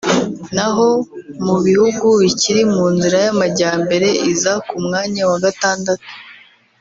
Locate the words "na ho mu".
0.55-1.55